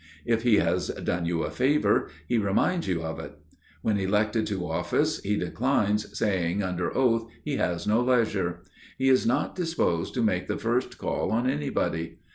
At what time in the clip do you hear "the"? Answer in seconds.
10.47-10.57